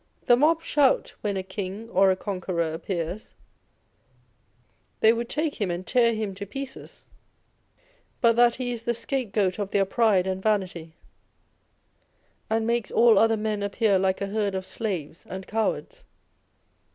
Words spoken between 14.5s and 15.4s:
of slaves